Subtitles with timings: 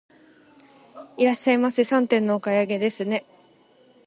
[1.15, 3.23] いらっしゃいませ、三点のお買い上げですね。